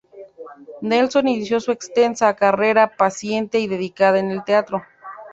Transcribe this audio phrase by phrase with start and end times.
[0.81, 4.81] Nelson inició su extensa carrera paciente y dedicada en el teatro.